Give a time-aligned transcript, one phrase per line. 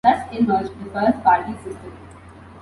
[0.03, 1.93] Thus emerged the first party system.